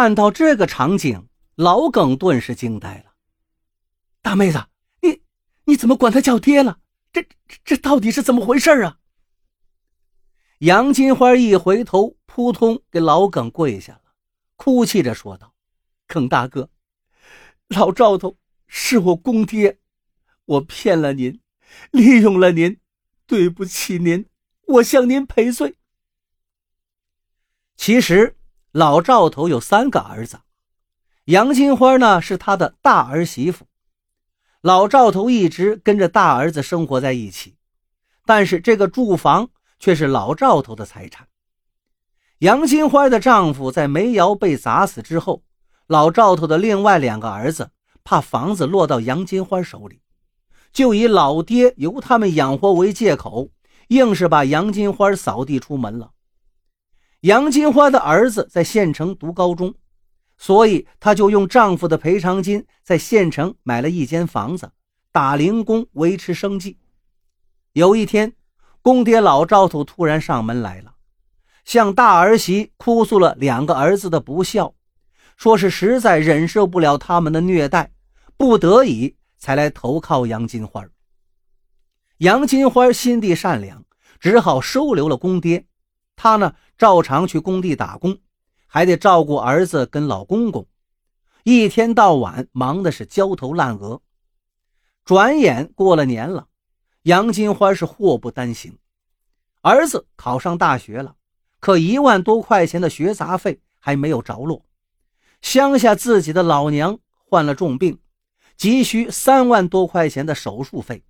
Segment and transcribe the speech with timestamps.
[0.00, 3.16] 看到这个场景，老耿顿时惊呆了。
[4.22, 4.64] 大妹子，
[5.00, 5.22] 你
[5.64, 6.78] 你怎么管他叫爹了？
[7.12, 7.26] 这
[7.64, 9.00] 这到底是怎么回事啊？
[10.58, 14.02] 杨金花一回头，扑通给老耿跪下了，
[14.54, 15.52] 哭泣着说道
[16.06, 16.70] ：“耿大哥，
[17.66, 18.38] 老赵头
[18.68, 19.80] 是我公爹，
[20.44, 21.40] 我骗了您，
[21.90, 22.78] 利用了您，
[23.26, 24.26] 对不起您，
[24.68, 25.76] 我向您赔罪。”
[27.74, 28.37] 其实，
[28.72, 30.40] 老赵头有三个儿子，
[31.24, 33.66] 杨金花呢是他的大儿媳妇。
[34.60, 37.56] 老赵头一直跟着大儿子生活在一起，
[38.26, 39.48] 但是这个住房
[39.78, 41.28] 却是老赵头的财产。
[42.40, 45.42] 杨金花的丈夫在煤窑被砸死之后，
[45.86, 47.70] 老赵头的另外两个儿子
[48.04, 50.02] 怕房子落到杨金花手里，
[50.72, 53.48] 就以老爹由他们养活为借口，
[53.88, 56.10] 硬是把杨金花扫地出门了。
[57.22, 59.74] 杨金花的儿子在县城读高中。
[60.36, 64.70] 所以，她就用丈夫的赔偿金在县城买了一间房子，
[65.10, 66.78] 打零工维持生计。
[67.72, 68.32] 有一天，
[68.80, 70.94] 公爹老赵头突然上门来了，
[71.64, 74.74] 向大儿媳哭诉了两个儿子的不孝，
[75.36, 77.90] 说是实在忍受不了他们的虐待，
[78.36, 80.84] 不得已才来投靠杨金花。
[82.18, 83.84] 杨金花心地善良，
[84.20, 85.66] 只好收留了公爹。
[86.18, 88.18] 她呢，照常去工地打工。
[88.70, 90.66] 还得照顾儿子跟老公公，
[91.42, 94.02] 一天到晚忙的是焦头烂额。
[95.06, 96.48] 转眼过了年了，
[97.04, 98.76] 杨金花是祸不单行，
[99.62, 101.16] 儿子考上大学了，
[101.60, 104.62] 可一万多块钱的学杂费还没有着落。
[105.40, 107.98] 乡下自己的老娘患了重病，
[108.58, 111.02] 急需三万多块钱的手术费，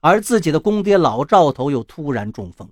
[0.00, 2.66] 而自己的公爹老赵头又突然中风，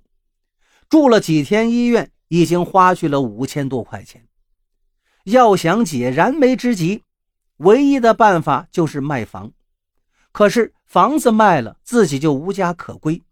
[0.89, 2.11] 住了几天医院。
[2.31, 4.27] 已经花去了五千多块钱，
[5.23, 7.01] 要想解燃眉之急，
[7.57, 9.51] 唯一的办法就是卖房。
[10.31, 13.23] 可是房子卖了，自己就无家可归，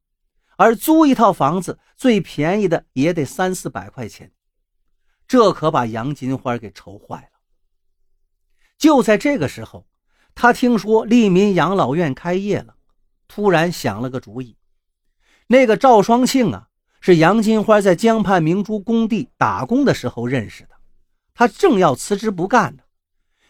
[0.56, 4.31] 而租一套房子最便宜的也得三四百块钱，
[5.28, 7.39] 这可把杨金花给愁坏了。
[8.79, 9.85] 就在这个时候，
[10.34, 12.74] 他听说利民养老院开业了，
[13.28, 14.57] 突然想了个主意。
[15.45, 16.66] 那个赵双庆啊。
[17.07, 20.72] 是杨金花在江畔明珠工地打工的时候认识的，
[21.34, 22.84] 他正要辞职不干呢，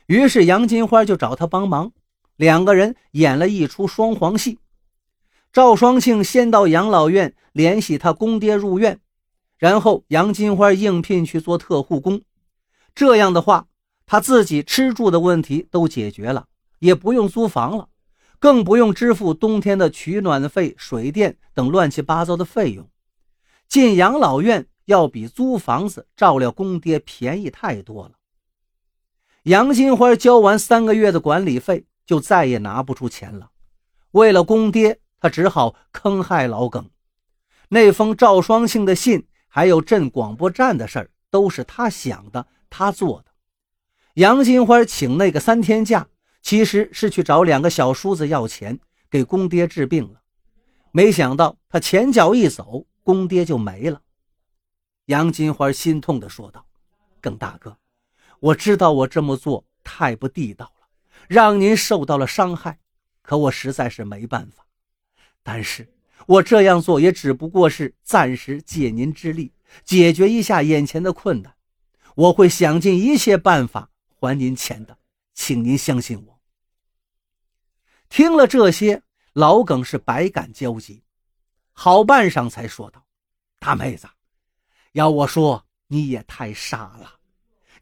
[0.05, 1.91] 于是杨金花就找他帮忙，
[2.35, 4.59] 两个人演了一出双簧戏。
[5.51, 8.99] 赵双庆先到养老院联系他公爹入院，
[9.57, 12.21] 然后杨金花应聘去做特护工，
[12.93, 13.65] 这样的话，
[14.05, 16.45] 他自己吃住的问题都解决了，
[16.77, 17.89] 也不用租房了，
[18.37, 22.87] 更不用支付冬天的取暖费、水电等乱七八糟的费用。
[23.67, 28.11] 进养老院要比租房子照料公爹便宜太多了。
[29.43, 33.51] 杨金花交完三个月的管理费，就再也拿不出钱了。
[34.11, 36.89] 为了公爹，她只好坑害老耿。
[37.69, 43.31] 那封赵双庆的信，还有镇广播站的事儿，都是他想的，他做的。
[44.13, 46.07] 杨金花请那个三天假，
[46.41, 48.79] 其实是去找两个小叔子要钱，
[49.09, 50.21] 给公爹治病了。
[50.91, 52.85] 没想到他前脚一走。
[53.07, 54.01] 公爹就没了，
[55.05, 56.67] 杨金花心痛地说道
[57.21, 57.77] ：“耿大哥，
[58.41, 60.87] 我知道我这么做太不地道了，
[61.29, 62.77] 让您受到了伤害，
[63.21, 64.67] 可我实在是没办法。
[65.41, 65.87] 但是
[66.25, 69.53] 我这样做也只不过是暂时借您之力，
[69.85, 71.55] 解决一下眼前的困难。
[72.13, 73.89] 我会想尽一切办法
[74.19, 74.97] 还您钱的，
[75.33, 76.41] 请您相信我。”
[78.09, 79.01] 听了这些，
[79.31, 81.03] 老耿是百感交集。
[81.79, 83.05] 好半晌才说道
[83.61, 84.07] ：“大妹子，
[84.93, 87.19] 要我说你也太傻了。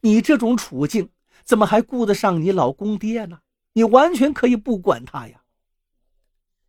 [0.02, 1.08] 你这种处境
[1.44, 3.40] 怎么还顾得上你老公爹呢？
[3.72, 5.40] 你完全可以不管他呀。”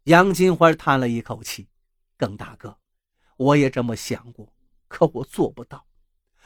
[0.05, 1.67] 杨金花叹了一口气
[2.17, 2.77] ：“耿大哥，
[3.35, 4.53] 我也这么想过，
[4.87, 5.85] 可我做不到。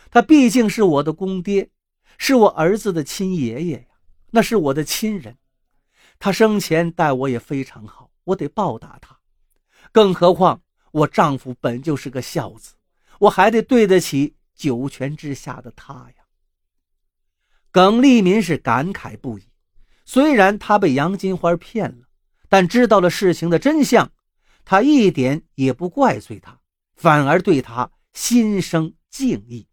[0.09, 1.69] 他毕竟是我的公爹，
[2.17, 3.97] 是我儿子的亲爷爷呀，
[4.31, 5.37] 那是我的亲人。
[6.17, 9.19] 他生前待我也非常好，我得报答他。
[9.91, 12.73] 更何况……”我丈夫本就是个孝子，
[13.20, 16.26] 我还得对得起九泉之下的他呀。
[17.72, 19.43] 耿立民是感慨不已，
[20.05, 22.08] 虽然他被杨金花骗了，
[22.49, 24.11] 但知道了事情的真相，
[24.66, 26.59] 他一点也不怪罪他，
[26.96, 29.67] 反而对他心生敬意。